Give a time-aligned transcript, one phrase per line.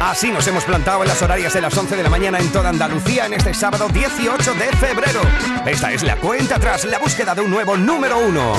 [0.00, 2.68] Así nos hemos plantado en las horarias de las 11 de la mañana en toda
[2.68, 5.20] Andalucía en este sábado 18 de febrero.
[5.66, 8.54] Esta es la cuenta atrás, la búsqueda de un nuevo número uno.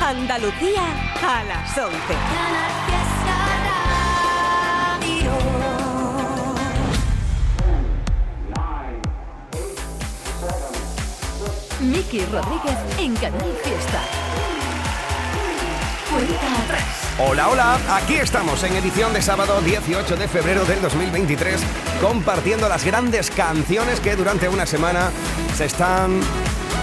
[0.00, 0.82] Andalucía
[1.22, 1.94] a las 11.
[11.80, 14.23] Miki Rodríguez en Canal Fiesta.
[17.18, 21.60] Hola, hola, aquí estamos en edición de sábado 18 de febrero del 2023
[22.00, 25.10] compartiendo las grandes canciones que durante una semana
[25.56, 26.20] se están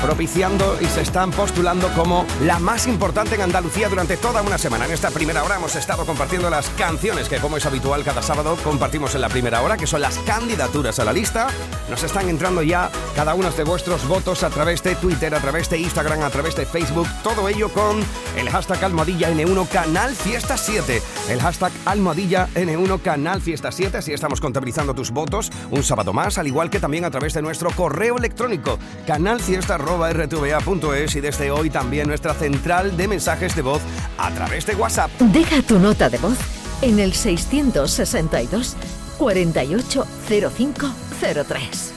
[0.01, 4.85] propiciando y se están postulando como la más importante en Andalucía durante toda una semana.
[4.85, 8.57] En esta primera hora hemos estado compartiendo las canciones que, como es habitual cada sábado,
[8.63, 11.47] compartimos en la primera hora, que son las candidaturas a la lista.
[11.89, 15.69] Nos están entrando ya cada uno de vuestros votos a través de Twitter, a través
[15.69, 17.99] de Instagram, a través de Facebook, todo ello con
[18.37, 21.01] el hashtag almohadilla N1 Canal Fiesta 7.
[21.29, 26.37] El hashtag almohadilla N1 Canal Fiesta 7, así estamos contabilizando tus votos un sábado más,
[26.37, 31.69] al igual que también a través de nuestro correo electrónico canalfiesta.com rtva.es y desde hoy
[31.69, 33.81] también nuestra central de mensajes de voz
[34.17, 35.11] a través de WhatsApp.
[35.19, 36.37] Deja tu nota de voz
[36.81, 38.75] en el 662
[39.17, 41.93] 480503.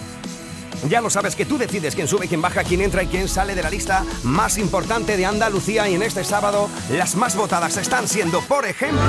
[0.89, 3.55] Ya lo sabes que tú decides quién sube, quién baja, quién entra y quién sale
[3.55, 8.07] de la lista más importante de Andalucía y en este sábado las más votadas están
[8.07, 9.01] siendo, por ejemplo,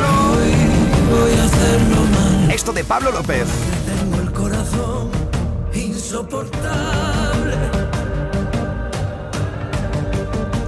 [2.50, 3.46] esto de Pablo López.
[3.86, 5.12] Tengo el corazón
[5.74, 7.25] insoportable.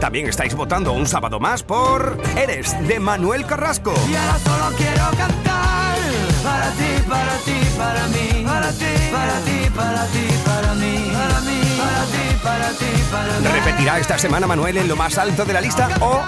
[0.07, 3.93] También estáis votando un sábado más por Eres de Manuel Carrasco.
[4.09, 5.97] Y ahora solo quiero cantar
[6.41, 11.41] para ti, para ti, para mí, para ti, para ti, para ti, para mí, para
[11.41, 13.47] mí, para ti, para ti, para mí.
[13.51, 16.21] ¿Repetirá esta semana Manuel en lo más alto de la lista o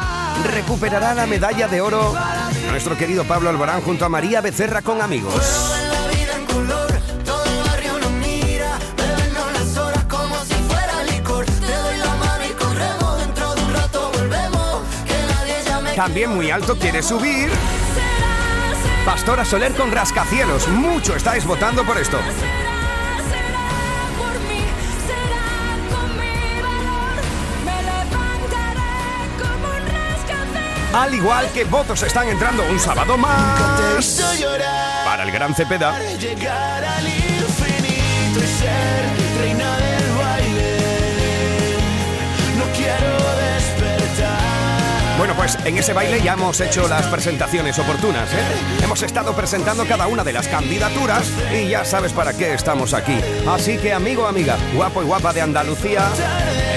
[0.43, 2.13] recuperará la medalla de oro
[2.69, 5.88] nuestro querido Pablo Alborán junto a María Becerra con amigos?
[15.99, 17.49] También muy alto quiere subir.
[19.05, 20.65] Pastora Soler con rascacielos.
[20.69, 22.17] Mucho estáis votando por esto.
[30.93, 34.21] Al igual que votos están entrando un sábado más
[35.03, 35.99] para el gran Cepeda.
[45.19, 48.37] Bueno, pues en ese baile ya hemos hecho las presentaciones oportunas, ¿eh?
[48.81, 53.19] Hemos estado presentando cada una de las candidaturas y ya sabes para qué estamos aquí.
[53.45, 56.07] Así que, amigo, amiga, guapo y guapa de Andalucía,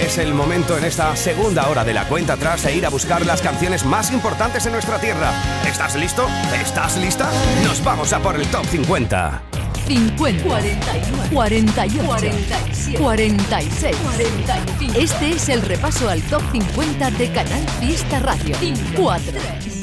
[0.00, 3.24] es el momento en esta segunda hora de la cuenta atrás de ir a buscar
[3.24, 5.30] las canciones más importantes en nuestra tierra.
[5.64, 6.26] ¿Estás listo?
[6.60, 7.30] ¿Estás lista?
[7.62, 9.51] Nos vamos a por el top 50.
[9.86, 14.98] 50, 41, 48, 47, 46, 45.
[14.98, 18.56] Este es el repaso al top 50 de Canal Fiesta Radio.
[18.96, 19.32] 4,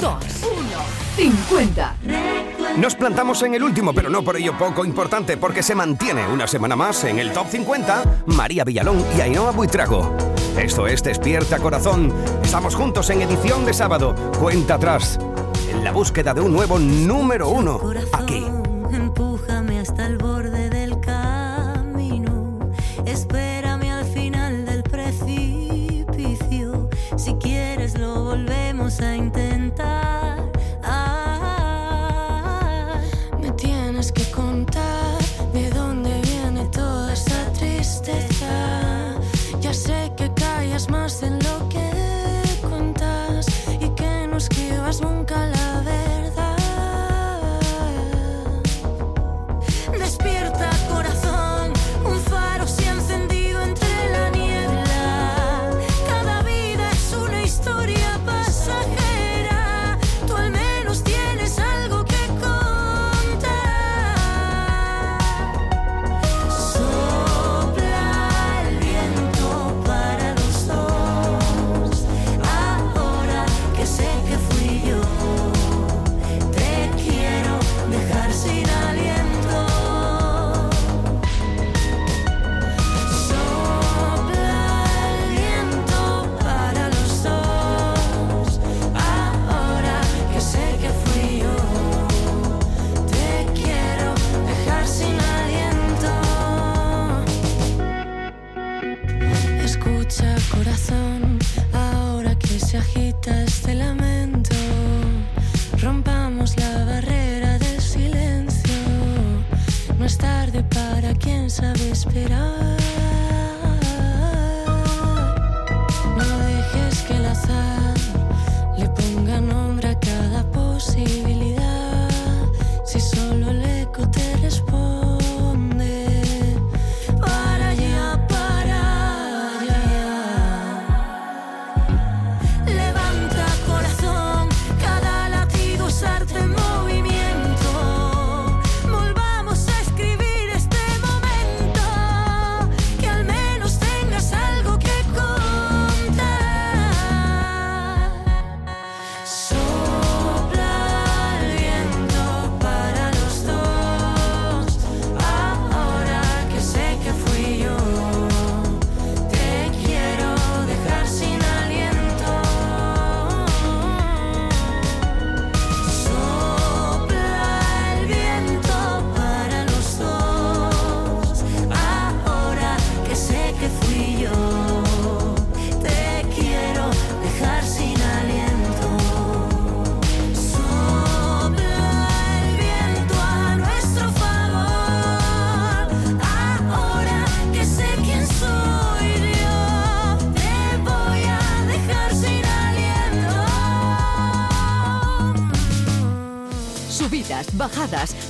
[0.00, 0.20] 1,
[1.16, 1.96] 50.
[2.76, 6.46] Nos plantamos en el último, pero no por ello poco importante, porque se mantiene una
[6.46, 10.16] semana más en el top 50 María Villalón y Ainhoa Buitrago.
[10.56, 12.12] Esto es Despierta Corazón.
[12.42, 14.14] Estamos juntos en edición de sábado.
[14.38, 15.18] Cuenta atrás.
[15.70, 17.80] En la búsqueda de un nuevo número uno.
[18.12, 18.59] Aquí.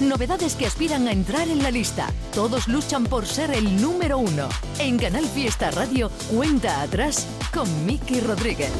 [0.00, 2.08] Novedades que aspiran a entrar en la lista.
[2.34, 4.48] Todos luchan por ser el número uno.
[4.78, 8.70] En Canal Fiesta Radio, cuenta atrás con Miki Rodríguez.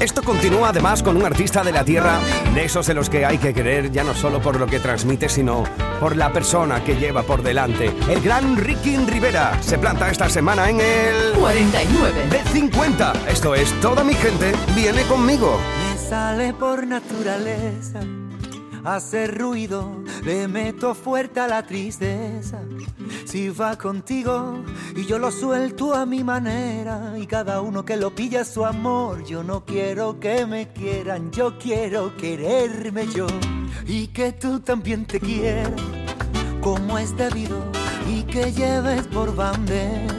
[0.00, 2.20] Esto continúa además con un artista de la tierra,
[2.54, 5.28] de esos de los que hay que querer ya no solo por lo que transmite,
[5.28, 5.64] sino
[6.00, 7.90] por la persona que lleva por delante.
[8.08, 12.28] El gran Ricky Rivera se planta esta semana en el 49.
[12.28, 13.12] de 50.
[13.28, 15.58] Esto es Toda mi gente viene conmigo.
[15.90, 18.00] Me sale por naturaleza
[18.86, 22.60] hacer ruido, le meto fuerte a la tristeza.
[23.24, 24.62] Si va contigo
[24.94, 29.24] y yo lo suelto a mi manera y cada uno que lo pilla su amor,
[29.24, 33.26] yo no quiero que me quieran, yo quiero quererme yo
[33.86, 35.80] y que tú también te quieras
[36.60, 37.58] como es debido
[38.08, 40.14] y que lleves por bandera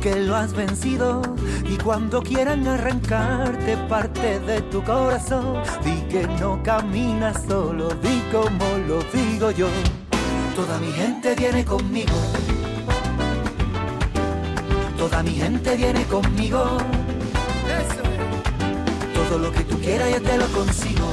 [0.00, 1.22] que lo has vencido
[1.68, 3.76] y cuando quieran arrancarte
[4.20, 9.68] de tu corazón, di que no caminas solo, di como lo digo yo.
[10.56, 12.16] Toda mi gente viene conmigo.
[14.96, 16.78] Toda mi gente viene conmigo.
[19.14, 21.06] Todo lo que tú quieras yo te lo consigo.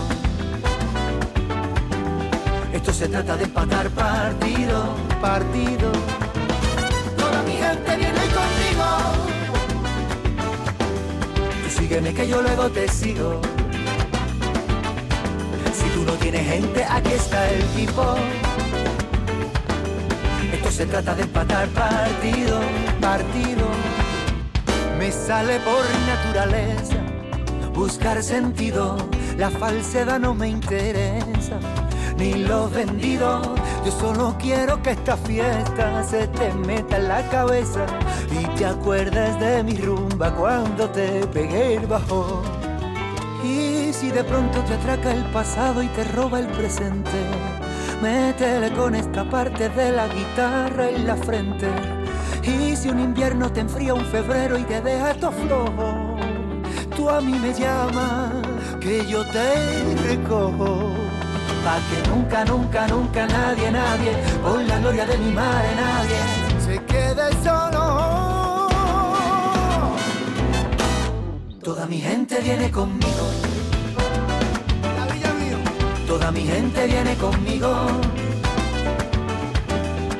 [2.73, 5.91] Esto se trata de empatar partido, partido.
[7.17, 8.34] Toda mi gente viene conmigo.
[11.85, 13.39] Sígueme que yo luego te sigo.
[15.71, 18.15] Si tú no tienes gente, aquí está el tipo.
[20.51, 22.59] Esto se trata de empatar partido,
[22.99, 23.67] partido.
[24.97, 26.97] Me sale por naturaleza
[27.75, 28.97] buscar sentido.
[29.37, 31.59] La falsedad no me interesa,
[32.17, 33.53] ni lo vendido.
[33.85, 37.85] Yo solo quiero que esta fiesta se te meta en la cabeza
[38.31, 42.41] y te acuerdes de mi rumba cuando te pegué el bajón.
[43.43, 47.11] Y si de pronto te atraca el pasado y te roba el presente,
[48.01, 51.67] métele con esta parte de la guitarra en la frente.
[52.41, 56.15] Y si un invierno te enfría un febrero y te deja todo flojo,
[56.95, 58.33] tú a mí me llamas,
[58.79, 61.04] que yo te recojo.
[61.65, 64.11] Pa' que nunca, nunca, nunca nadie, nadie,
[64.43, 66.19] por la gloria de mi madre, nadie
[66.63, 68.69] se quede solo.
[71.63, 73.25] Toda mi gente viene conmigo.
[76.05, 77.71] Toda mi gente viene conmigo.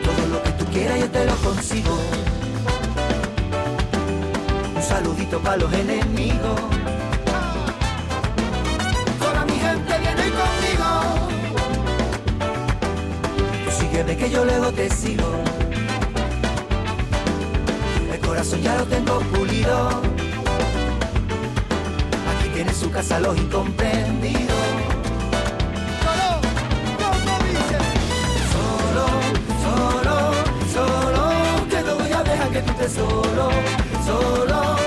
[0.07, 1.95] Todo lo que tú quieras yo te lo consigo.
[4.75, 6.74] Un saludito para los enemigos.
[14.05, 15.23] Sígueme que yo luego te sigo.
[18.13, 19.89] El corazón ya lo tengo pulido.
[22.37, 24.43] Aquí tiene su casa los incomprendidos.
[28.53, 29.05] Solo,
[29.65, 30.17] solo,
[30.75, 33.49] solo, que no voy a dejar que tú estés solo,
[34.05, 34.84] solo, solo,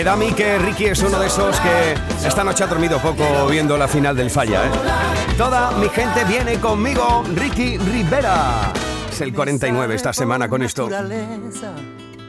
[0.00, 1.94] Me da a mí que Ricky es uno de esos que
[2.26, 4.70] esta noche ha dormido poco viendo la final del falla, ¿eh?
[5.36, 8.72] Toda mi gente viene conmigo, Ricky Rivera.
[9.12, 10.88] Es el 49 esta semana con esto.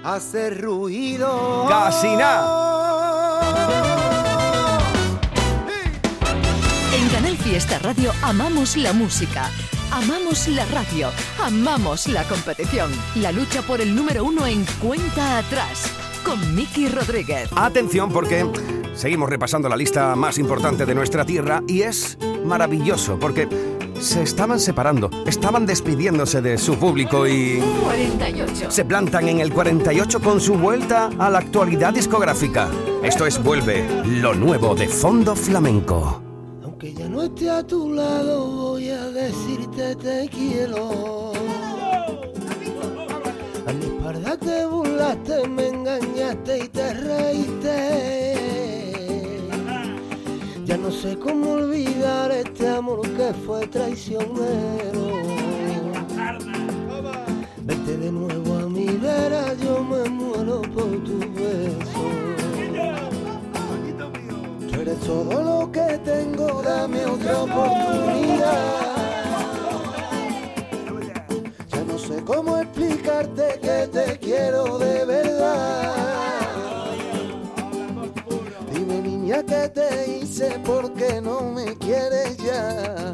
[0.04, 1.66] Hace ruido.
[1.70, 3.40] Casi nada.
[6.94, 9.50] En Canal Fiesta Radio amamos la música,
[9.94, 11.10] amamos la radio,
[11.42, 12.92] amamos la competición.
[13.16, 15.91] La lucha por el número uno en cuenta atrás
[16.32, 17.50] con Miki Rodríguez.
[17.58, 18.46] Atención porque
[18.96, 23.50] seguimos repasando la lista más importante de nuestra tierra y es maravilloso porque
[24.00, 28.72] se estaban separando, estaban despidiéndose de su público y 48.
[28.72, 32.70] se plantan en el 48 con su vuelta a la actualidad discográfica.
[33.04, 36.22] Esto es Vuelve, lo nuevo de Fondo Flamenco.
[36.64, 41.34] Aunque ya no esté a tu lado, voy a decirte te quiero.
[43.68, 47.76] A mi espalda te burlaste, me engañaste y te reíste.
[50.66, 55.06] Ya no sé cómo olvidar este amor que fue traicionero.
[57.64, 62.06] Vete de nuevo a mi vera, yo me muero por tu beso.
[64.70, 68.91] Tú eres todo lo que tengo, dame otra oportunidad.
[72.32, 75.94] Demostrarte que te quiero de verdad.
[78.74, 83.12] Dime niña que te hice porque no me quieres ya.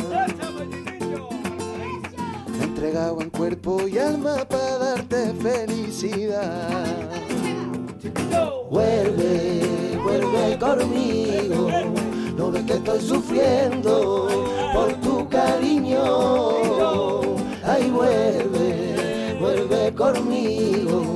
[2.48, 6.70] Me he entregado en cuerpo y alma para darte felicidad.
[8.70, 11.70] Vuelve, vuelve conmigo.
[12.38, 14.28] No ves que estoy sufriendo
[14.74, 16.04] por tu cariño.
[17.64, 18.47] Ay, vuelve
[20.14, 21.16] conmigo.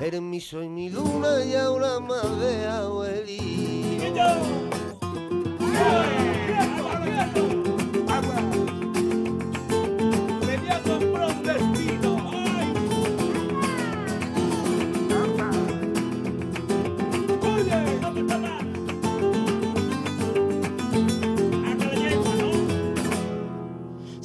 [0.00, 4.22] Eres mi sol, mi luna y ahora más de abuelito.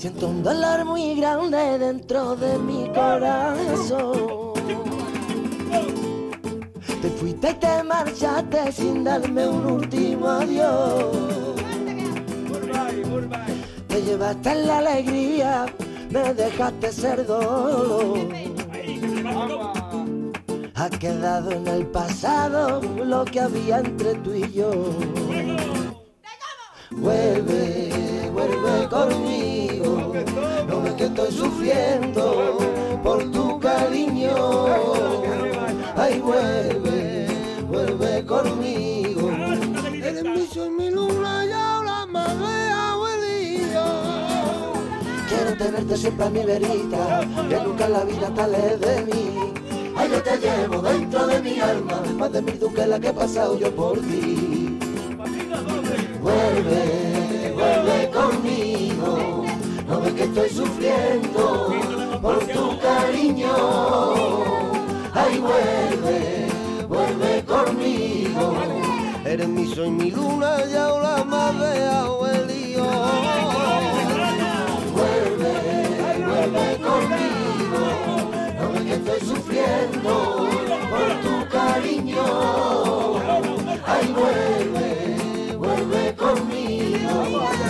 [0.01, 4.53] Siento un dolor muy grande dentro de mi corazón.
[7.03, 11.55] Te fuiste y te marchaste sin darme un último adiós.
[13.89, 15.67] Te llevaste la alegría,
[16.09, 18.17] me dejaste ser dolor.
[20.73, 24.71] Ha quedado en el pasado lo que había entre tú y yo.
[33.03, 34.31] Por tu cariño.
[35.95, 37.27] Ay, vuelve,
[37.67, 39.31] vuelve conmigo.
[39.93, 43.83] Eres mi sol, mi luna y ahora más de abuelito.
[45.29, 49.53] Quiero tenerte siempre a mi verita, que nunca en la vida te alejes de mí.
[49.95, 53.57] Ay, yo te llevo dentro de mi alma, más de mil duques que he pasado
[53.57, 54.77] yo por ti.
[56.21, 59.45] Vuelve, vuelve conmigo,
[59.91, 63.53] no ves que estoy sufriendo por tu cariño.
[65.13, 66.47] Ay, vuelve,
[66.87, 68.53] vuelve conmigo.
[69.25, 72.83] Eres mi sol, mi luna y ahora más de abuelito.
[74.95, 75.55] Vuelve,
[76.29, 77.81] vuelve conmigo,
[78.59, 80.13] no ves que estoy sufriendo
[80.91, 82.23] por tu cariño.
[83.85, 87.60] Ay, vuelve, vuelve conmigo.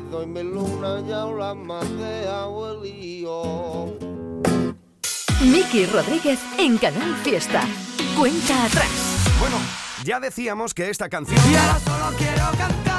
[0.00, 3.98] Mi luna y ahora más de abuelito.
[5.42, 7.62] Miki Rodríguez en Canal Fiesta.
[8.16, 8.88] Cuenta atrás.
[9.40, 9.56] Bueno,
[10.04, 11.40] ya decíamos que esta canción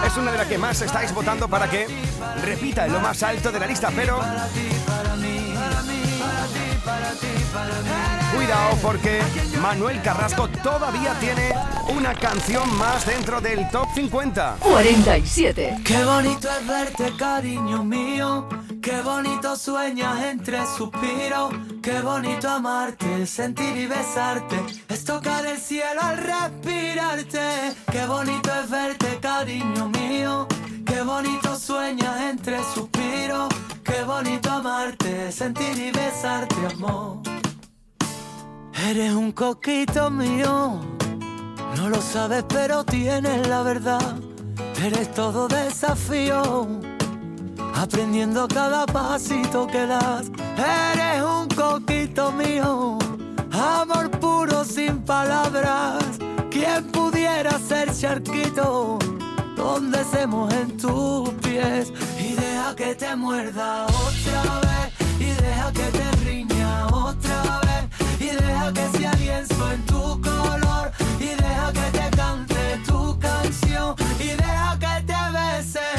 [0.06, 1.88] es una de las que más estáis votando para que
[2.44, 4.20] repita en lo más alto de la lista, pero
[8.36, 9.22] cuidado porque
[9.62, 11.54] Manuel Carrasco todavía tiene
[11.90, 14.58] una canción más dentro del top 50.
[14.62, 15.78] 47.
[15.84, 18.48] Qué bonito es verte, cariño mío.
[18.82, 21.54] Qué bonito sueñas entre suspiros.
[21.82, 24.58] Qué bonito amarte, sentir y besarte.
[24.88, 27.76] Es tocar el cielo al respirarte.
[27.92, 30.48] Qué bonito es verte, cariño mío.
[30.86, 33.50] Qué bonito sueñas entre suspiros.
[33.84, 37.20] Qué bonito amarte, sentir y besarte, amor.
[38.88, 40.80] Eres un coquito mío.
[41.76, 44.16] No lo sabes, pero tienes la verdad.
[44.84, 46.68] Eres todo desafío.
[47.76, 50.32] Aprendiendo cada pasito que das.
[50.58, 52.98] Eres un coquito mío.
[53.52, 56.04] Amor puro sin palabras.
[56.50, 58.98] ¿Quién pudiera ser charquito?
[59.56, 61.92] Donde se mojen tus pies.
[62.18, 65.20] Y deja que te muerda otra vez.
[65.20, 67.29] Y deja que te riña otra
[68.74, 70.92] que sea lienzo en tu color.
[71.20, 73.96] Y deja que te cante tu canción.
[74.20, 75.99] Y deja que te bese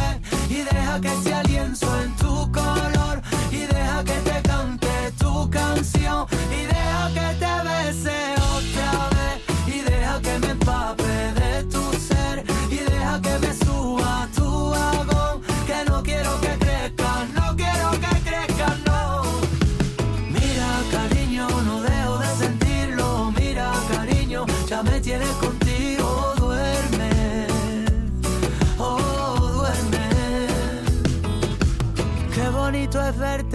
[0.91, 3.21] deja que se alienzo en tu color
[3.51, 9.79] y deja que te cante tu canción y deja que te bese otra vez y
[9.81, 15.85] deja que me empape de tu ser y deja que me suba tu vagón que
[15.89, 19.23] no quiero que crezcas, no quiero que crezcas, no.
[20.27, 25.60] Mira cariño, no dejo de sentirlo, mira cariño, ya me tienes con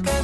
[0.00, 0.23] ser.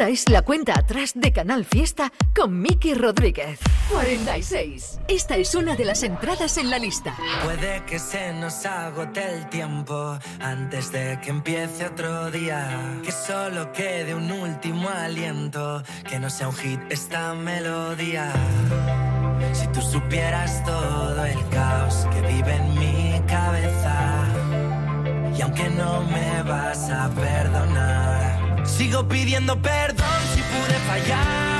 [0.00, 3.60] Esta es la cuenta atrás de Canal Fiesta con Miki Rodríguez.
[3.90, 4.98] 46.
[5.08, 7.14] Esta es una de las entradas en la lista.
[7.44, 12.98] Puede que se nos agote el tiempo antes de que empiece otro día.
[13.04, 18.32] Que solo quede un último aliento, que no sea un hit esta melodía.
[19.52, 24.24] Si tú supieras todo el caos que vive en mi cabeza,
[25.36, 31.59] y aunque no me vas a perdonar, sigo pidiendo perdón si pude fallarte.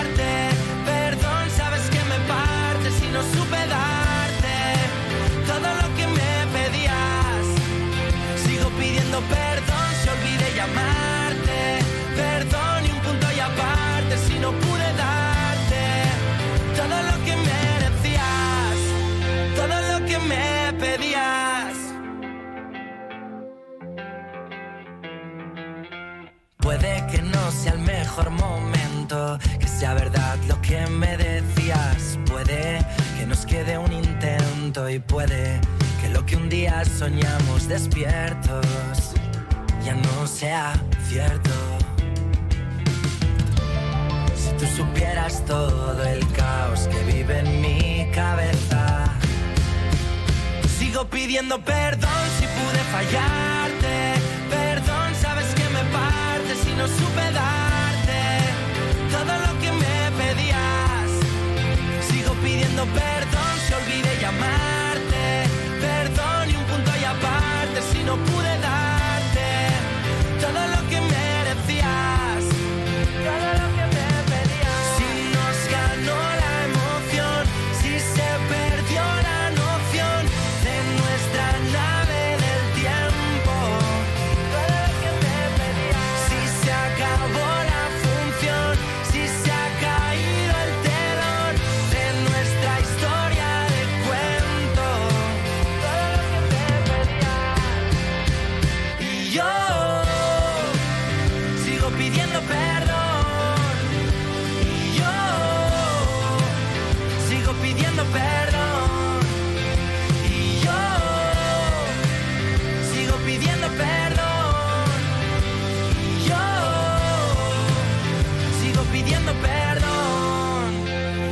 [119.02, 120.72] Pidiendo perdón.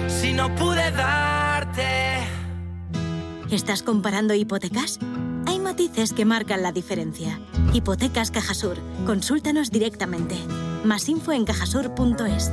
[0.08, 2.18] Si no pude darte.
[3.50, 4.98] ¿Estás comparando hipotecas?
[5.46, 7.40] Hay matices que marcan la diferencia.
[7.72, 8.78] Hipotecas Cajasur.
[9.06, 10.36] Consúltanos directamente.
[10.84, 12.52] Más info en cajasur.es.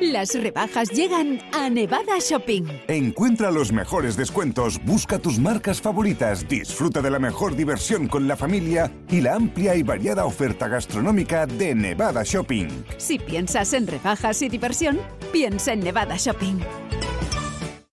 [0.00, 2.64] Las rebajas llegan a Nevada Shopping.
[2.88, 8.36] Encuentra los mejores descuentos, busca tus marcas favoritas, disfruta de la mejor diversión con la
[8.36, 12.68] familia y la amplia y variada oferta gastronómica de Nevada Shopping.
[12.96, 14.98] Si piensas en rebajas y diversión,
[15.32, 16.60] piensa en Nevada Shopping.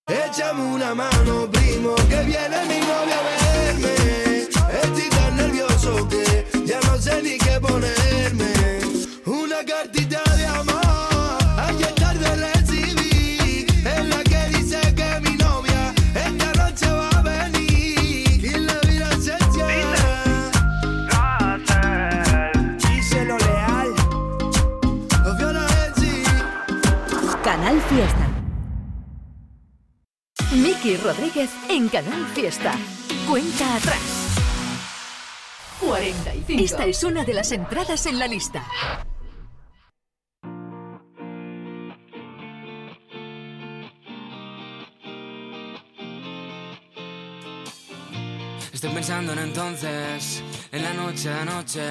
[0.07, 3.46] Échame una mano, primo, que viene mi novia
[30.67, 32.75] Miki Rodríguez en Canal Fiesta.
[33.25, 34.01] Cuenta atrás.
[35.79, 36.61] 45.
[36.61, 38.67] Esta es una de las entradas en la lista.
[48.73, 51.81] Estoy pensando en entonces, en la noche de anoche.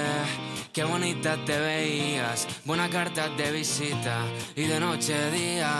[0.73, 4.23] Qué bonita te veías, buena carta de visita.
[4.55, 5.71] Y de noche a día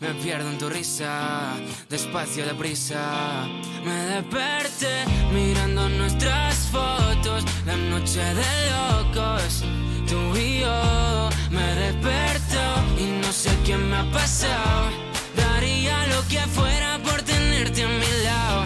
[0.00, 1.54] me pierdo en tu risa,
[1.88, 3.46] despacio, deprisa.
[3.84, 9.64] Me desperté mirando nuestras fotos, la noche de locos.
[10.08, 12.62] Tú y yo me desperto
[12.98, 14.90] y no sé qué me ha pasado.
[15.36, 18.64] Daría lo que fuera por tenerte a mi lado.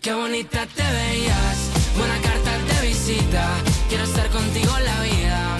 [0.00, 1.58] Qué bonita te veías,
[1.96, 2.37] buena carta
[3.08, 5.56] Quiero estar contigo en la vida.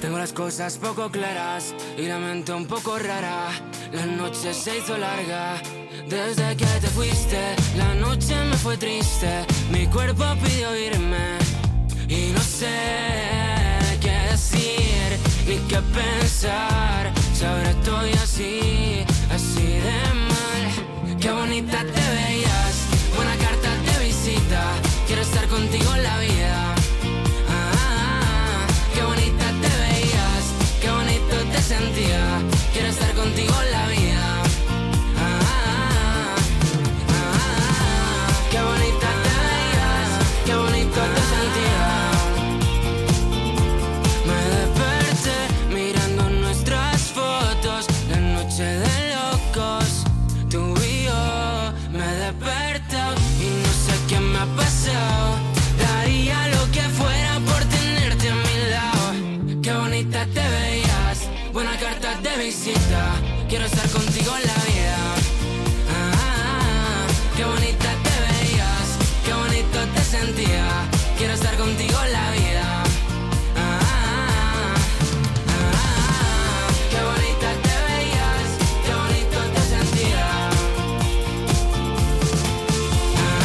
[0.00, 3.52] Tengo las cosas poco claras y la mente un poco rara.
[3.92, 5.62] La noche se hizo larga.
[6.08, 7.38] Desde que te fuiste,
[7.76, 9.28] la noche me fue triste.
[9.70, 11.36] Mi cuerpo pidió irme
[12.08, 12.66] y no sé
[14.00, 17.12] qué decir ni qué pensar.
[17.34, 21.18] Si ahora estoy así, así de mal.
[21.20, 22.74] Qué bonita te veías,
[23.14, 24.62] buena carta de visita.
[25.06, 26.74] Quiero estar contigo en la vida.
[27.50, 30.44] Ah, qué bonita te veías,
[30.80, 32.22] qué bonito te sentía.
[32.72, 33.77] Quiero estar contigo en la
[61.52, 63.12] buena carta de visita.
[63.48, 64.96] Quiero estar contigo en la vida.
[65.90, 67.06] Ah, ah, ah.
[67.36, 70.64] qué bonita te veías, qué bonito te sentía.
[71.16, 72.64] Quiero estar contigo en la vida.
[73.56, 74.74] Ah, ah,
[75.48, 78.48] ah, qué bonita te veías,
[78.84, 80.26] qué bonito te sentía.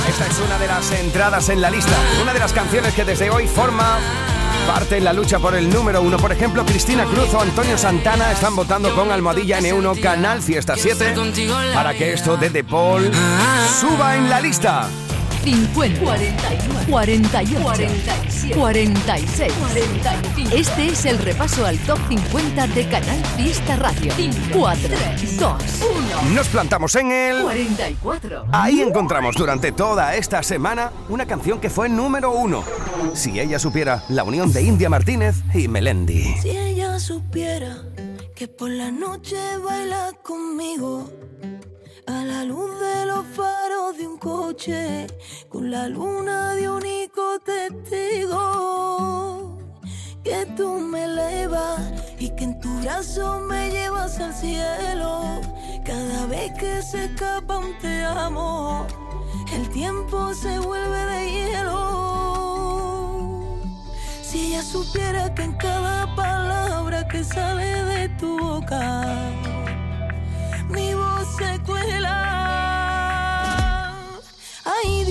[0.10, 3.30] Esta es una de las entradas en la lista, una de las canciones que desde
[3.30, 4.00] hoy forma
[4.64, 6.18] parte en la lucha por el número uno.
[6.18, 11.14] Por ejemplo, Cristina Cruz o Antonio Santana están votando con Almohadilla N1 Canal Fiesta 7
[11.74, 13.12] para que esto de The Paul
[13.80, 14.88] suba en la lista.
[15.44, 17.84] 50, 41, 48,
[18.52, 20.56] 47, 46, 45.
[20.56, 24.12] Este es el repaso al top 50 de Canal Fiesta Radio.
[24.54, 24.90] 4,
[25.40, 25.64] 2,
[26.26, 26.36] 1.
[26.36, 27.42] Nos plantamos en el...
[27.44, 28.46] 44.
[28.52, 32.64] Ahí encontramos durante toda esta semana una canción que fue número uno.
[33.14, 36.36] Si ella supiera la unión de India Martínez y Melendi.
[36.42, 37.78] Si ella supiera
[38.36, 41.10] que por la noche baila conmigo
[42.08, 45.08] a la luz de los faros de un coche
[45.50, 48.40] con la luna de único testigo.
[50.24, 51.82] Que tú me elevas
[52.20, 55.42] y que en tu brazo me llevas al cielo.
[55.86, 58.88] Cada vez que se escapa un te amo
[59.54, 61.74] el tiempo se vuelve de hielo.
[64.22, 69.06] Si ella supiera que en cada palabra que sale de tu boca
[70.74, 72.18] mi voz se cuela.
[74.66, 75.03] Ay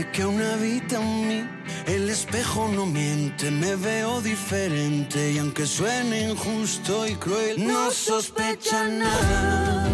[0.00, 1.48] inocente que aún habita en mí.
[1.86, 8.86] El espejo no miente, me veo diferente y aunque suene injusto y cruel, no sospecha
[8.88, 9.88] nada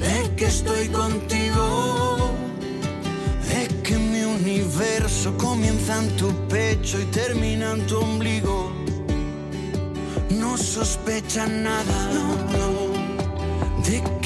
[0.00, 2.32] de que estoy contigo.
[3.48, 8.72] De que mi universo comienza en tu pecho y termina en tu ombligo.
[10.30, 12.10] No sospecha nada
[13.84, 14.25] de que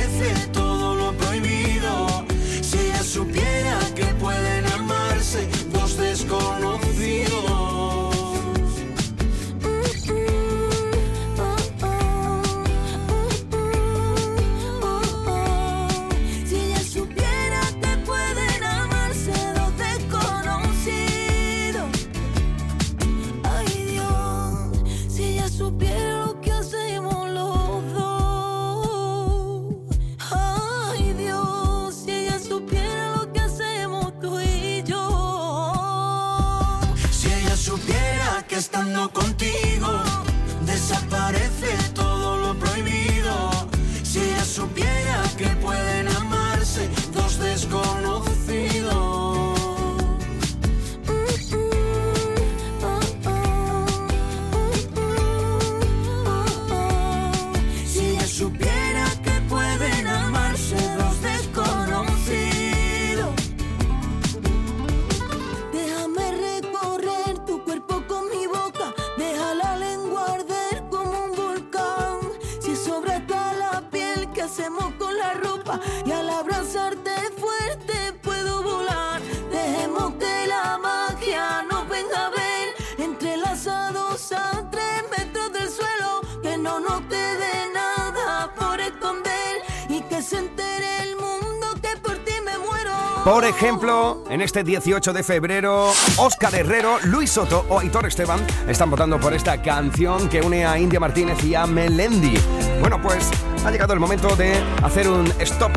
[93.51, 99.19] ejemplo, en este 18 de febrero, Óscar Herrero, Luis Soto o Aitor Esteban están votando
[99.19, 102.33] por esta canción que une a India Martínez y a Melendi.
[102.79, 103.29] Bueno, pues
[103.65, 105.71] ha llegado el momento de hacer un stop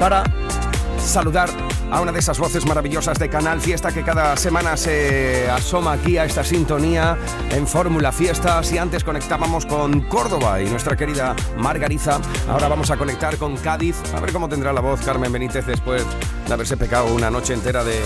[0.00, 0.24] para
[0.98, 1.50] saludar
[1.90, 6.18] a una de esas voces maravillosas de Canal Fiesta que cada semana se asoma aquí
[6.18, 7.16] a esta sintonía
[7.50, 12.20] en Fórmula Fiestas y antes conectábamos con Córdoba y nuestra querida Margariza.
[12.48, 13.96] Ahora vamos a conectar con Cádiz.
[14.14, 16.04] A ver cómo tendrá la voz Carmen Benítez después
[16.46, 18.02] de haberse pecado una noche entera de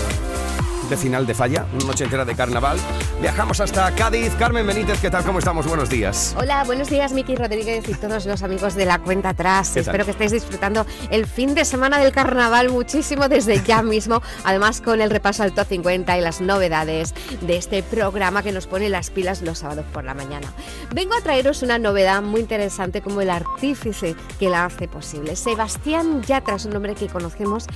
[0.97, 2.77] final de falla, una noche entera de carnaval.
[3.23, 4.33] Viajamos hasta Cádiz.
[4.37, 5.23] Carmen Benítez, ¿qué tal?
[5.23, 5.65] ¿Cómo estamos?
[5.65, 6.35] Buenos días.
[6.37, 9.77] Hola, buenos días Miki Rodríguez y todos los amigos de la cuenta atrás.
[9.77, 14.81] Espero que estéis disfrutando el fin de semana del carnaval muchísimo desde ya mismo, además
[14.81, 18.89] con el repaso al top 50 y las novedades de este programa que nos pone
[18.89, 20.51] las pilas los sábados por la mañana.
[20.93, 25.37] Vengo a traeros una novedad muy interesante como el artífice que la hace posible.
[25.37, 27.67] Sebastián Yatra es un nombre que conocemos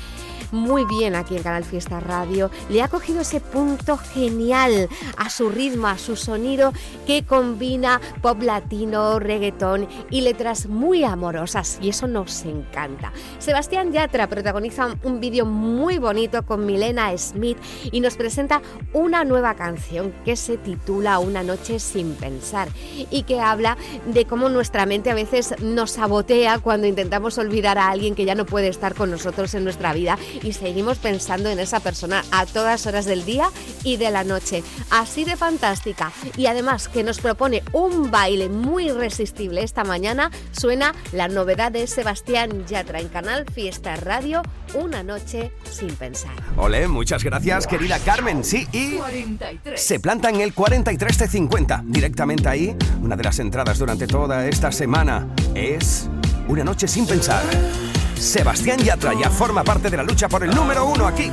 [0.52, 2.50] muy bien aquí en Canal Fiesta Radio.
[2.70, 6.74] Le ha cogido ese punto genial a su ritmo, su sonido
[7.06, 13.14] que combina pop latino, reggaetón y letras muy amorosas y eso nos encanta.
[13.38, 17.60] Sebastián Yatra protagoniza un vídeo muy bonito con Milena Smith
[17.92, 22.70] y nos presenta una nueva canción que se titula Una noche sin pensar
[23.12, 27.90] y que habla de cómo nuestra mente a veces nos sabotea cuando intentamos olvidar a
[27.90, 31.60] alguien que ya no puede estar con nosotros en nuestra vida y seguimos pensando en
[31.60, 33.52] esa persona a todas horas del día
[33.84, 34.64] y de la noche.
[34.90, 36.12] Así de fantástica.
[36.38, 41.86] Y además que nos propone un baile muy irresistible esta mañana, suena la novedad de
[41.86, 44.42] Sebastián Yatra en Canal Fiesta Radio,
[44.74, 46.32] Una noche sin pensar.
[46.56, 48.44] Ole, muchas gracias, querida Carmen.
[48.44, 49.00] Sí, y
[49.76, 51.84] se planta en el 43 de 50.
[51.86, 56.10] Directamente ahí, una de las entradas durante toda esta semana es
[56.48, 57.44] Una noche sin pensar.
[58.16, 61.30] Sebastián Yatra ya forma parte de la lucha por el número uno aquí.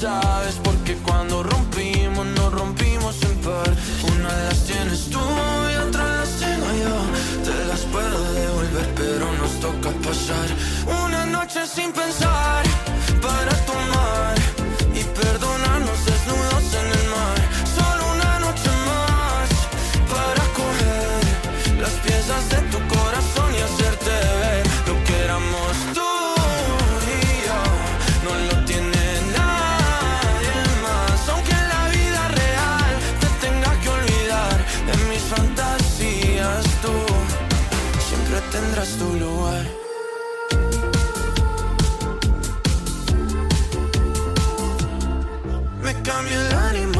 [0.00, 3.70] Sabes, porque cuando rompimos, nos rompimos en par.
[4.14, 5.20] Una de las tienes tú
[5.72, 6.96] y otra las tengo yo.
[7.44, 10.48] Te las puedo devolver, pero nos toca pasar
[11.04, 12.64] una noche sin pensar
[13.20, 13.99] para tomar
[38.90, 39.66] tendrás tu lugar.
[45.82, 46.99] Me cambia el ánimo,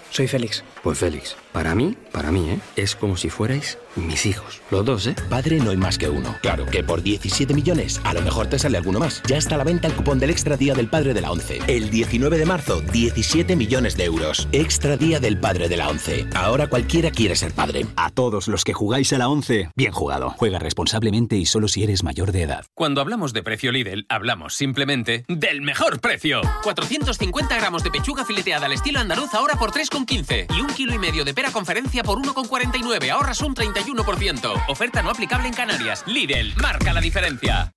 [0.11, 0.65] Soy Félix.
[0.83, 2.59] Pues Félix, para mí, para mí, ¿eh?
[2.75, 4.61] Es como si fuerais mis hijos.
[4.69, 5.15] Los dos, ¿eh?
[5.29, 6.35] Padre no hay más que uno.
[6.41, 9.21] Claro que por 17 millones, a lo mejor te sale alguno más.
[9.27, 11.59] Ya está a la venta el cupón del Extra Día del Padre de la ONCE.
[11.67, 14.49] El 19 de marzo, 17 millones de euros.
[14.51, 16.27] Extra Día del Padre de la ONCE.
[16.35, 17.85] Ahora cualquiera quiere ser padre.
[17.95, 20.31] A todos los que jugáis a la 11, bien jugado.
[20.31, 22.65] Juega responsablemente y solo si eres mayor de edad.
[22.73, 26.41] Cuando hablamos de precio Lidl, hablamos simplemente del mejor precio.
[26.63, 29.71] 450 gramos de pechuga fileteada al estilo andaluz ahora por
[30.05, 33.09] 3,15 y un kilo y medio de pera conferencia por 1,49.
[33.09, 34.65] Ahorras un 31%.
[34.69, 36.03] Oferta no aplicable en Canarias.
[36.07, 37.71] Lidl, marca la diferencia.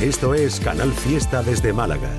[0.00, 2.10] Esto es Canal Fiesta desde Málaga.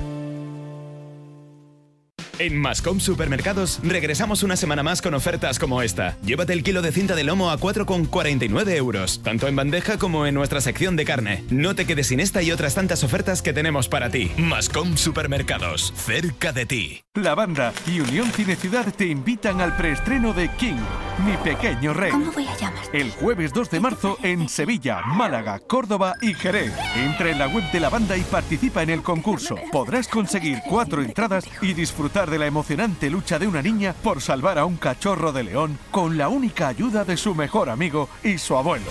[2.38, 6.18] En Mascom Supermercados regresamos una semana más con ofertas como esta.
[6.20, 10.34] Llévate el kilo de cinta de lomo a 4,49 euros, tanto en bandeja como en
[10.34, 11.44] nuestra sección de carne.
[11.48, 14.30] No te quedes sin esta y otras tantas ofertas que tenemos para ti.
[14.36, 17.00] Mascom Supermercados, cerca de ti.
[17.14, 20.76] La banda y Unión Cine Ciudad te invitan al preestreno de King,
[21.24, 22.10] mi pequeño rey.
[22.10, 22.84] ¿Cómo voy a llamar?
[22.92, 26.74] El jueves 2 de marzo en Sevilla, Málaga, Córdoba y Jerez.
[26.94, 29.56] Entra en la web de la banda y participa en el concurso.
[29.72, 34.58] Podrás conseguir cuatro entradas y disfrutar de la emocionante lucha de una niña por salvar
[34.58, 38.56] a un cachorro de león con la única ayuda de su mejor amigo y su
[38.56, 38.86] abuelo.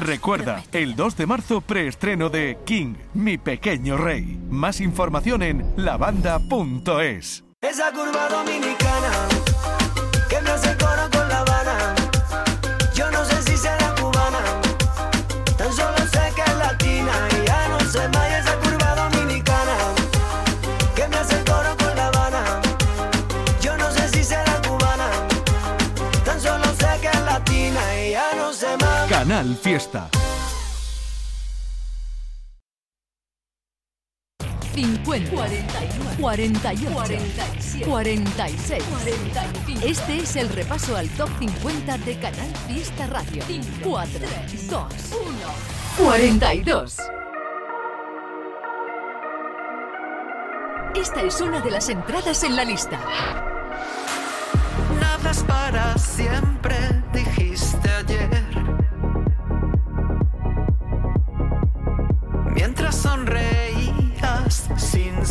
[0.00, 4.38] Recuerda, el 2 de marzo preestreno de King, mi pequeño rey.
[4.50, 7.44] Más información en lavanda.es.
[7.60, 9.10] Esa curva dominicana
[10.28, 11.25] que me hace coro
[29.36, 30.08] Canal Fiesta.
[34.74, 39.86] 50, 41, 48, 47, 46, 45.
[39.86, 43.42] Este es el repaso al top 50 de Canal Fiesta Radio.
[43.84, 44.20] 4,
[44.70, 44.84] 2,
[45.98, 46.96] 1, 42.
[50.94, 52.98] Esta es una de las entradas en la lista.
[54.98, 56.74] Nada es para siempre,
[57.12, 58.45] dijiste ayer.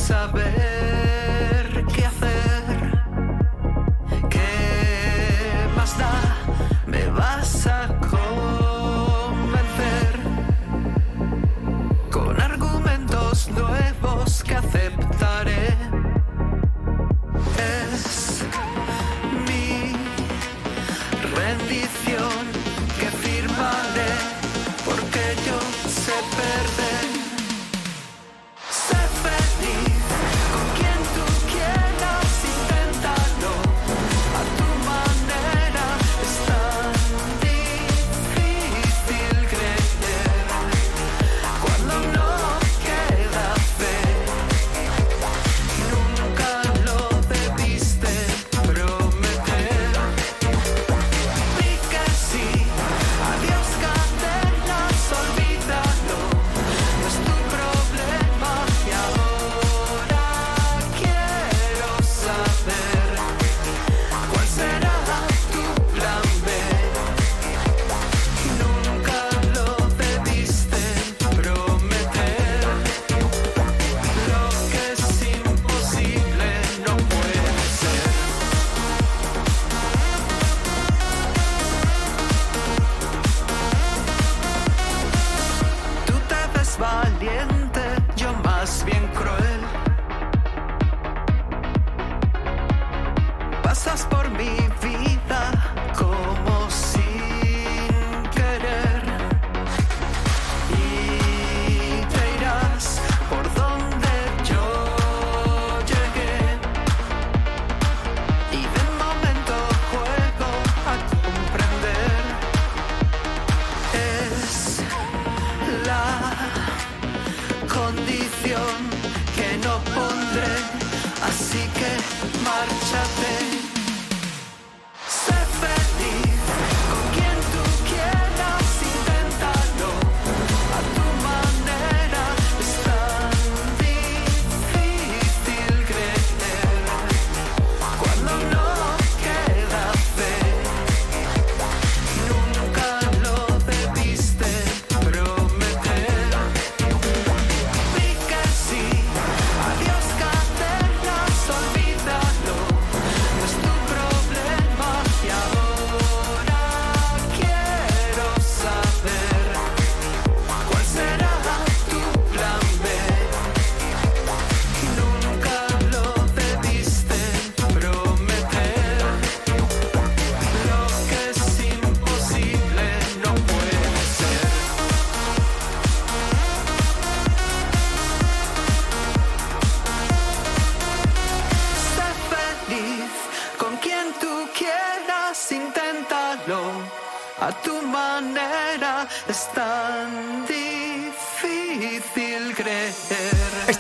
[0.05, 2.63] Saber qué hacer.
[4.29, 6.11] ¿Qué más da?
[6.85, 9.39] Me vas a convencer
[12.11, 15.84] con argumentos nuevos que aceptaré.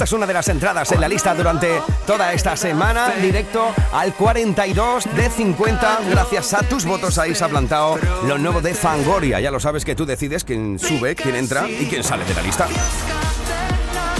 [0.05, 5.03] Es una de las entradas en la lista durante toda esta semana, directo al 42
[5.15, 5.99] de 50.
[6.11, 7.97] Gracias a tus votos ahí se ha plantado
[8.27, 9.39] lo nuevo de Fangoria.
[9.39, 12.43] Ya lo sabes que tú decides quién sube, quién entra y quién sale de la
[12.43, 12.67] lista.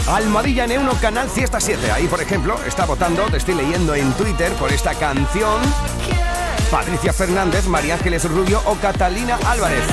[0.07, 1.91] Almadilla N1 Canal Fiesta 7.
[1.91, 5.61] Ahí, por ejemplo, está votando, te estoy leyendo en Twitter por esta canción.
[6.71, 9.83] Patricia Fernández, María Ángeles Rubio o Catalina Álvarez.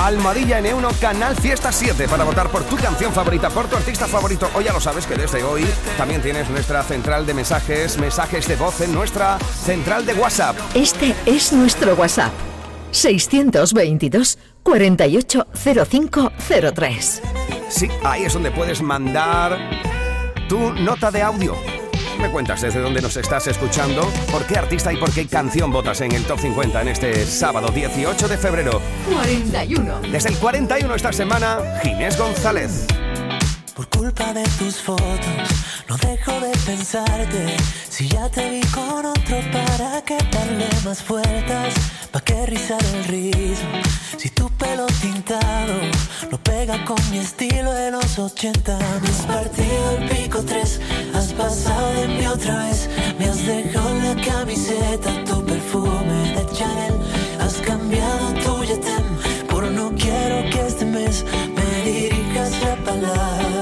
[0.00, 4.48] Almadilla N1 Canal Fiesta 7 para votar por tu canción favorita, por tu artista favorito.
[4.54, 5.66] O ya lo sabes que desde hoy
[5.98, 10.56] también tienes nuestra central de mensajes, mensajes de voz en nuestra central de WhatsApp.
[10.72, 12.32] Este es nuestro WhatsApp.
[12.92, 17.22] 622 480503.
[17.68, 19.58] Sí, ahí es donde puedes mandar
[20.48, 21.79] tu nota de audio.
[22.20, 26.02] Me cuentas desde dónde nos estás escuchando, por qué artista y por qué canción votas
[26.02, 28.82] en el Top 50 en este sábado 18 de febrero.
[29.10, 30.00] 41.
[30.12, 32.86] Desde el 41 esta semana, Ginés González.
[33.80, 35.48] Por culpa de tus fotos,
[35.88, 37.56] no dejo de pensarte.
[37.88, 41.72] Si ya te vi con otro, ¿para qué darle más vueltas?
[42.12, 43.64] ¿Pa' qué rizar el rizo?
[44.18, 45.76] Si tu pelo tintado
[46.30, 48.78] no pega con mi estilo de los 80.
[49.00, 50.80] Me has partido el pico 3,
[51.14, 52.86] has pasado de mí otra vez.
[53.18, 56.96] Me has dejado la camiseta tu perfume de Chanel.
[57.40, 59.06] Has cambiado tu yetem
[59.48, 61.24] por no quiero que este mes
[61.56, 63.59] me dirijas la palabra.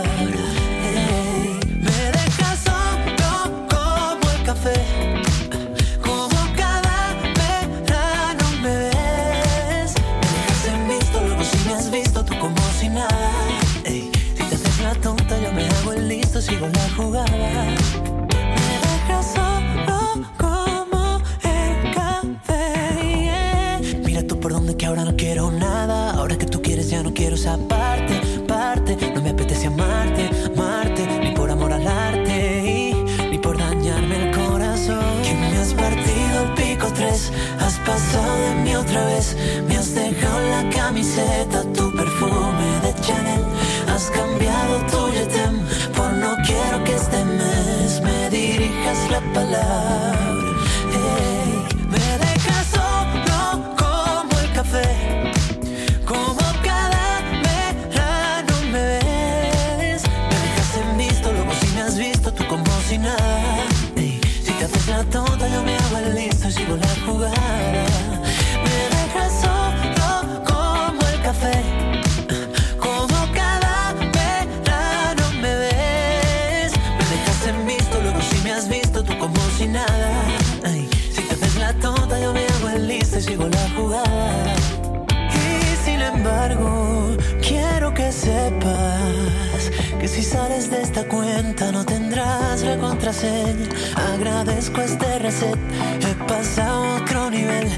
[92.65, 93.69] La contraseña.
[94.15, 95.59] Agradezco este reset,
[96.01, 97.69] he pasado otro nivel.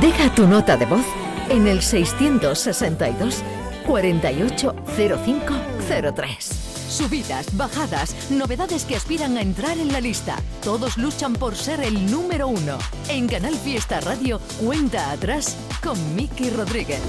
[0.00, 1.04] Deja tu nota de voz
[1.48, 3.42] en el 662
[3.86, 6.44] 480503.
[6.88, 10.36] Subidas, bajadas, novedades que aspiran a entrar en la lista.
[10.62, 12.78] Todos luchan por ser el número uno.
[13.08, 17.00] En Canal Fiesta Radio, cuenta atrás con Miki Rodríguez.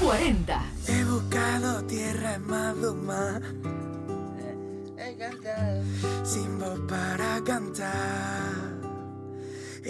[0.00, 0.62] 40.
[0.86, 3.40] He buscado tierra en Maduma
[6.24, 8.67] sin voz para cantar.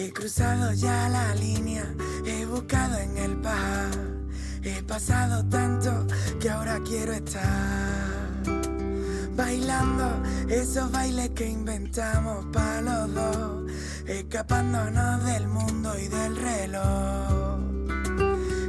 [0.00, 1.82] He cruzado ya la línea,
[2.24, 3.90] he buscado en el par.
[4.62, 6.06] He pasado tanto
[6.38, 7.42] que ahora quiero estar
[9.34, 13.72] bailando esos bailes que inventamos para los dos,
[14.06, 17.58] escapándonos del mundo y del reloj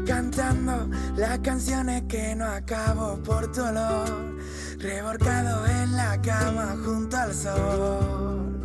[0.08, 4.40] cantando las canciones que no acabo por tu olor,
[4.80, 8.59] revolcado en la cama junto al sol.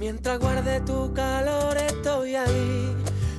[0.00, 2.96] Mientras guarde tu calor estoy ahí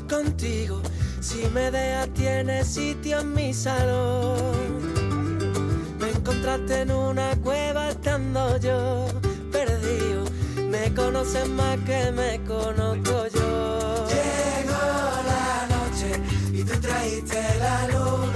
[0.08, 0.80] contigo,
[1.20, 4.38] si me dejas tienes sitio en mi salón.
[6.00, 9.08] Me encontraste en una cueva estando yo
[9.52, 10.24] perdido,
[10.70, 14.06] me conoces más que me conozco yo.
[14.08, 14.84] Llegó
[15.34, 16.22] la noche
[16.54, 18.30] y tú trajiste la luz,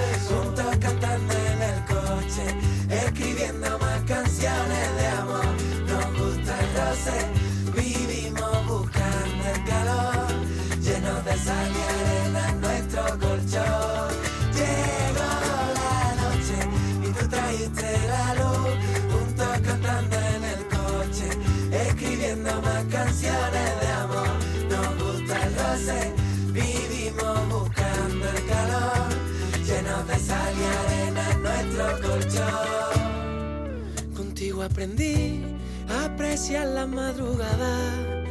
[34.65, 35.41] aprendí
[35.87, 38.24] a apreciar la madrugada,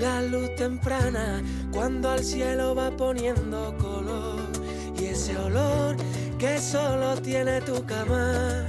[0.00, 1.42] la luz temprana,
[1.72, 4.48] cuando al cielo va poniendo color
[4.98, 5.96] y ese olor
[6.38, 8.66] que solo tiene tu cama.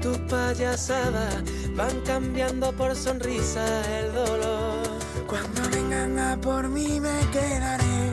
[0.00, 1.42] Tus payasadas
[1.76, 3.64] van cambiando por sonrisa
[3.98, 4.82] el dolor.
[5.26, 8.10] Cuando vengan a por mí me quedaré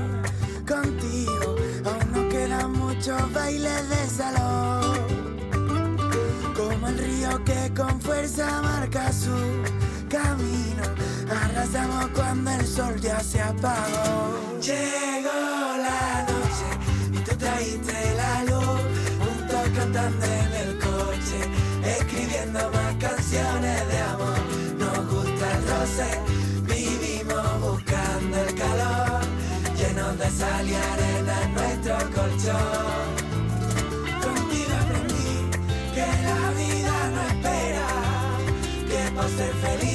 [0.68, 1.56] contigo.
[1.86, 5.38] Aún no quedan muchos bailes de salón.
[6.56, 9.36] Como el río que con fuerza marca su
[10.10, 11.09] camino.
[11.32, 14.40] Arrasamos cuando el sol ya se apagó.
[14.62, 15.30] Llegó
[15.78, 16.68] la noche
[17.14, 18.82] y tú trajiste la luz.
[19.20, 21.40] Juntos cantando en el coche,
[21.98, 24.40] escribiendo más canciones de amor.
[24.80, 26.10] Nos gusta el roce,
[26.64, 29.22] vivimos buscando el calor.
[29.78, 33.08] Llenos de sal y arena en nuestro colchón.
[34.24, 35.36] Contigo aprendí
[35.94, 37.88] que la vida no espera,
[38.88, 39.89] que ser feliz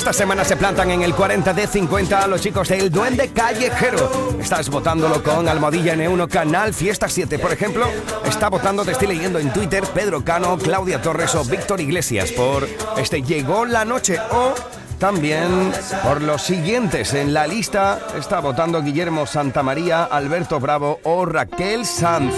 [0.00, 4.32] Esta semana se plantan en el 40 de 50 los chicos del Duende Callejero.
[4.40, 7.84] Estás votándolo con Almohadilla N1 Canal Fiesta 7, por ejemplo.
[8.24, 12.66] Está votando, te estoy leyendo en Twitter, Pedro Cano, Claudia Torres o Víctor Iglesias por
[12.96, 14.54] este Llegó la Noche o
[14.98, 15.70] también
[16.02, 22.32] por los siguientes en la lista está votando Guillermo Santamaría, Alberto Bravo o Raquel Sanz.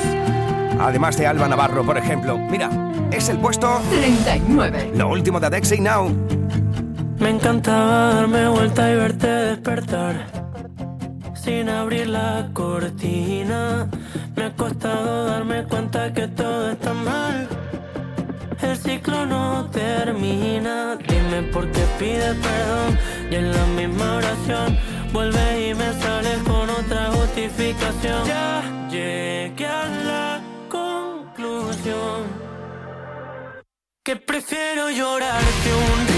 [0.81, 2.39] Además de Alba Navarro, por ejemplo.
[2.39, 2.71] Mira,
[3.13, 4.95] es el puesto 39.
[4.97, 6.11] Lo último de Adexei Now.
[7.23, 10.27] Me encantaba darme vuelta y verte despertar
[11.35, 13.89] sin abrir la cortina.
[14.35, 17.49] Me ha costado darme cuenta que todo está mal.
[18.61, 20.97] El ciclo no termina.
[20.97, 22.99] Dime por qué pides perdón
[23.31, 24.77] y en la misma oración
[25.13, 28.27] vuelves y me sales con otra justificación.
[28.27, 32.43] Ya llegué a la conclusión
[34.03, 36.12] que prefiero llorarte un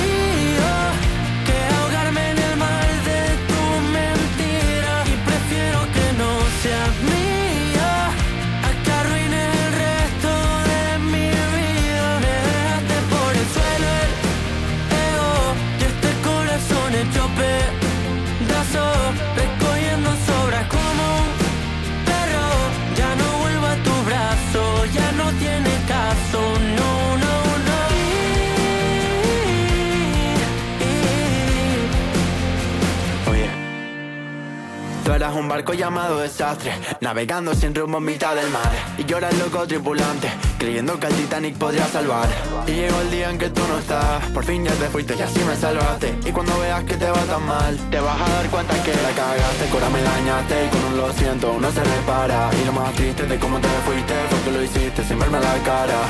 [35.55, 38.73] barco llamado desastre, navegando sin rumbo en mitad del mar.
[38.99, 40.29] Y el loco tripulante,
[40.59, 42.29] creyendo que el Titanic podría salvar.
[42.67, 45.23] Y llegó el día en que tú no estás, por fin ya te fuiste y
[45.23, 46.19] así me salvaste.
[46.27, 49.11] Y cuando veas que te va tan mal, te vas a dar cuenta que la
[49.11, 52.51] cagaste, cora me dañaste y con un lo siento uno se repara.
[52.61, 55.55] Y lo más triste de cómo te fuiste fue que lo hiciste sin verme la
[55.65, 56.01] cara.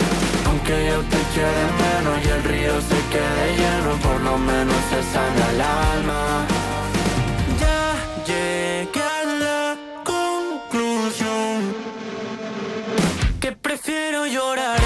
[0.47, 5.03] Aunque yo te quiera menos y el río se quede lleno, por lo menos se
[5.13, 6.54] sana el alma.
[14.35, 14.84] Prefiero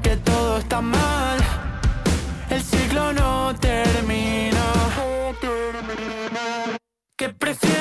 [0.00, 1.38] que todo está mal.
[2.50, 4.64] El ciclo no termina.
[7.16, 7.77] Que prefiero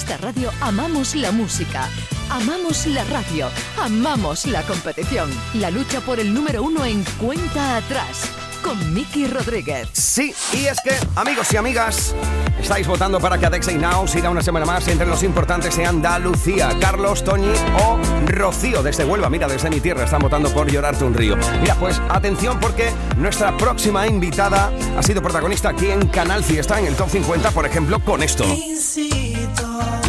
[0.00, 1.86] Fiesta Radio amamos la música,
[2.30, 5.30] amamos la radio, amamos la competición.
[5.52, 8.22] La lucha por el número uno en cuenta atrás
[8.62, 9.90] con Miki Rodríguez.
[9.92, 12.14] Sí, y es que, amigos y amigas,
[12.58, 16.70] estáis votando para que Adexei Now siga una semana más entre los importantes de Andalucía.
[16.80, 19.28] Carlos, Toñi o Rocío desde Huelva.
[19.28, 21.36] Mira, desde mi tierra están votando por Llorarte un río.
[21.60, 26.86] Mira, pues atención porque nuestra próxima invitada ha sido protagonista aquí en Canal Fiesta en
[26.86, 28.46] el Top 50, por ejemplo, con esto.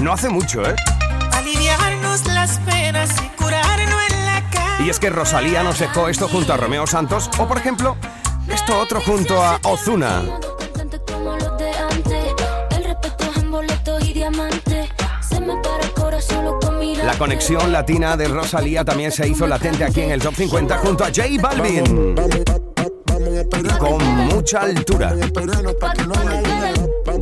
[0.01, 0.75] No hace mucho, ¿eh?
[1.31, 4.81] Aliviarnos las penas y curarnos en la cara.
[4.83, 7.95] Y es que Rosalía nos dejó esto junto a Romeo Santos o, por ejemplo,
[8.47, 10.23] esto otro junto a Ozuna.
[17.05, 21.03] La conexión latina de Rosalía también se hizo latente aquí en el Top 50 junto
[21.03, 22.15] a J Balvin.
[23.63, 25.13] Y con mucha altura.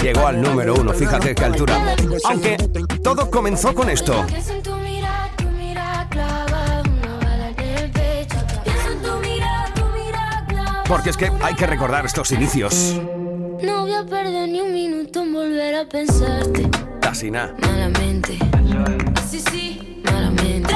[0.01, 1.95] Llegó al número uno, fíjate qué altura.
[2.25, 2.57] Aunque
[3.03, 4.25] todo comenzó con esto.
[10.87, 12.99] Porque es que hay que recordar estos inicios.
[13.61, 16.67] No voy a perder ni un minuto en volver a pensarte.
[17.01, 17.53] Casi nada.
[17.61, 18.39] Malamente.
[19.29, 20.73] Sí, sí, malamente.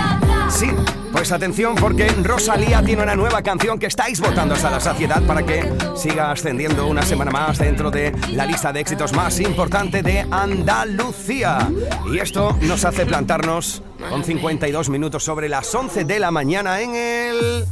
[0.50, 0.68] Sí,
[1.14, 5.44] pues atención porque Rosalía tiene una nueva canción que estáis votando hasta la saciedad para
[5.44, 10.26] que siga ascendiendo una semana más dentro de la lista de éxitos más importante de
[10.32, 11.70] Andalucía.
[12.12, 16.96] Y esto nos hace plantarnos con 52 minutos sobre las 11 de la mañana en
[16.96, 17.66] el...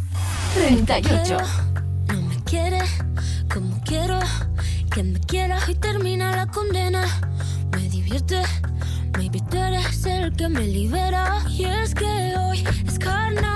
[0.54, 1.38] 38.
[2.08, 2.90] No me quieres
[3.52, 4.20] como quiero
[4.94, 7.06] que me quieras y termina la condena.
[7.72, 8.42] Me divierte,
[9.18, 11.44] maybe tú eres el que me libera.
[11.50, 13.51] Y es que hoy es carnaval.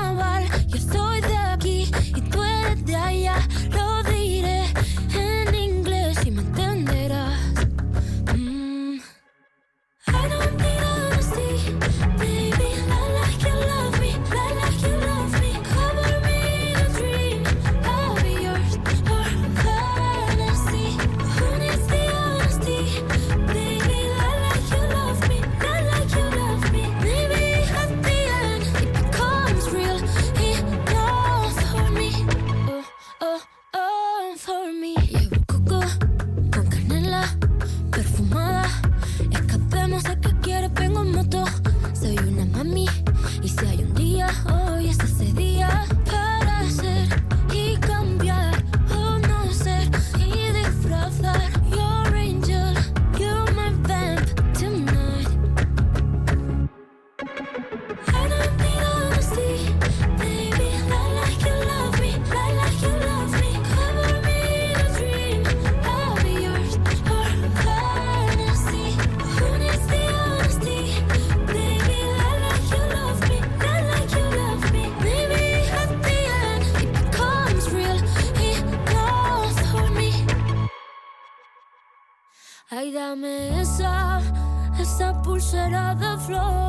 [86.25, 86.64] Flow.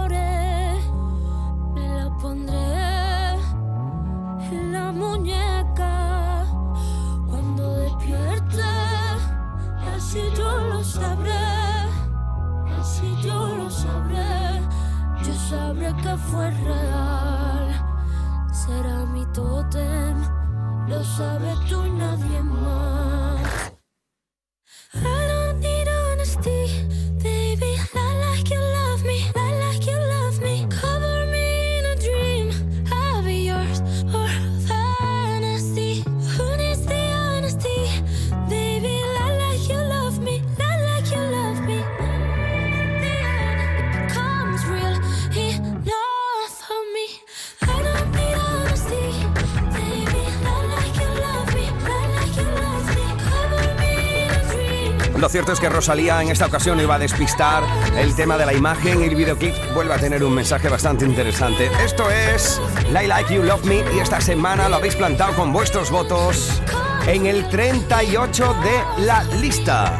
[55.47, 57.63] Cierto es que Rosalía en esta ocasión iba a despistar
[57.97, 61.71] el tema de la imagen y el videoclip vuelve a tener un mensaje bastante interesante.
[61.85, 65.93] Esto es Lie Like You Love Me y esta semana lo habéis plantado con vuestros
[65.93, 66.61] votos
[67.07, 69.97] en el 38 de la lista.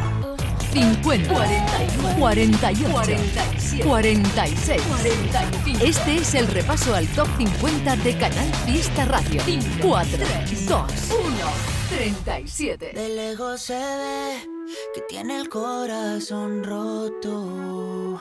[0.73, 4.81] 50, 41, 48, 46.
[5.81, 9.41] Este es el repaso al top 50 de Canal Fiesta Radio.
[9.81, 10.17] 4,
[10.67, 10.87] 2, 1,
[11.89, 12.91] 37.
[12.93, 14.56] De lejos se ve
[14.97, 18.19] que tiene el corazón roto.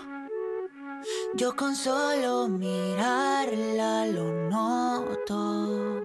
[1.35, 6.05] Yo con solo mirarla lo noto.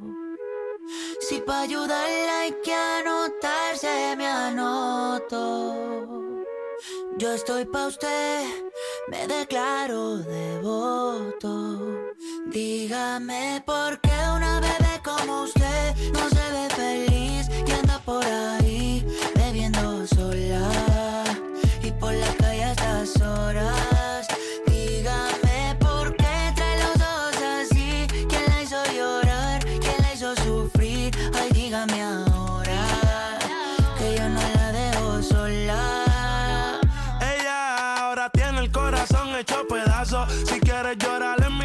[1.19, 5.75] Si pa' ayudarla hay que anotarse, me anoto.
[7.17, 8.45] Yo estoy pa' usted,
[9.09, 11.79] me declaro devoto.
[12.47, 19.05] Dígame por qué una bebé como usted no se ve feliz y anda por ahí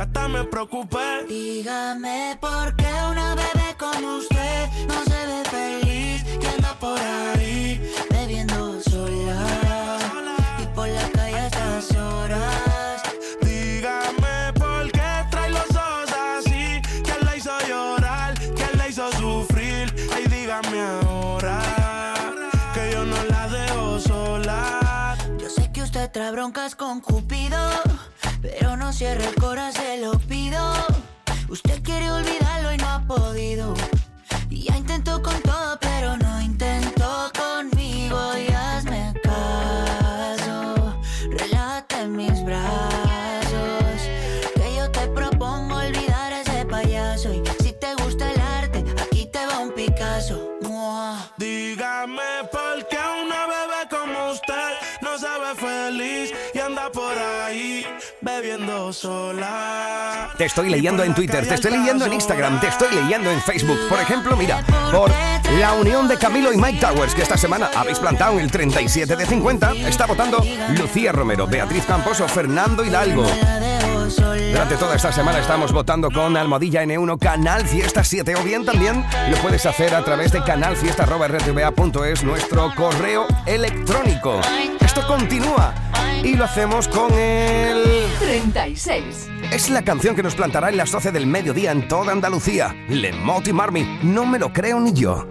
[0.00, 1.26] Yo hasta me preocupé.
[1.28, 7.92] Dígame por qué una bebé como usted no se ve feliz y anda por ahí
[8.08, 9.98] bebiendo sola
[10.62, 13.02] y por la calle a estas horas.
[13.42, 16.80] Dígame por qué trae los ojos así.
[17.04, 18.32] ¿Quién la hizo llorar?
[18.56, 19.94] ¿Quién la hizo sufrir?
[20.14, 21.60] Ay, dígame ahora
[22.72, 25.14] que yo no la dejo sola.
[25.38, 27.29] Yo sé que usted trae broncas con Cupido, pero
[28.90, 30.58] no cierre el corazón, se lo pido.
[31.48, 32.59] Usted quiere olvidarlo
[58.92, 60.30] sola.
[60.36, 63.78] Te estoy leyendo en Twitter, te estoy leyendo en Instagram, te estoy leyendo en Facebook.
[63.88, 65.10] Por ejemplo, mira, por
[65.58, 69.16] la unión de Camilo y Mike Towers, que esta semana habéis plantado en el 37
[69.16, 70.44] de 50, está votando
[70.78, 73.26] Lucía Romero, Beatriz Campos o Fernando Hidalgo.
[74.50, 79.04] Durante toda esta semana estamos votando con Almohadilla N1 Canal Fiesta 7 o bien también
[79.30, 84.40] lo puedes hacer a través de canalfiesta.rtva.es, nuestro correo electrónico.
[84.80, 85.72] Esto continúa
[86.24, 87.84] y lo hacemos con el
[88.20, 89.28] 36.
[89.52, 92.74] Es la canción que nos plantará en las 12 del mediodía en toda Andalucía.
[92.88, 95.26] Lemoti Marmi, no me lo creo ni yo.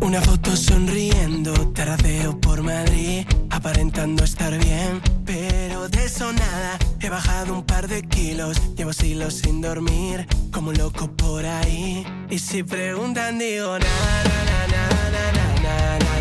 [0.00, 6.78] Una foto sonriendo, tardeo por Madrid, aparentando estar bien, pero de eso nada.
[7.00, 12.04] He bajado un par de kilos, llevo siglos sin dormir, como un loco por ahí.
[12.30, 15.32] Y si preguntan, digo na, na, na, na, na,
[15.62, 16.11] na, na.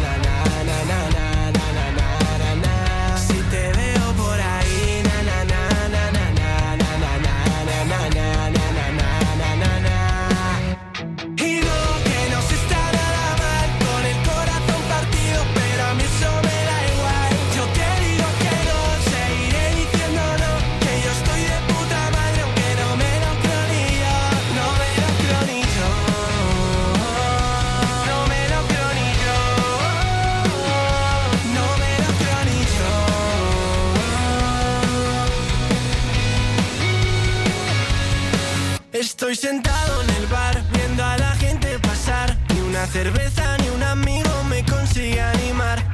[39.02, 42.38] Estoy sentado en el bar viendo a la gente pasar.
[42.54, 45.91] Ni una cerveza ni un amigo me consigue animar.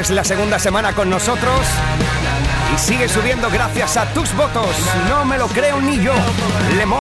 [0.00, 1.60] Es la segunda semana con nosotros
[2.74, 4.66] y sigue subiendo gracias a tus votos.
[5.08, 6.12] No me lo creo ni yo.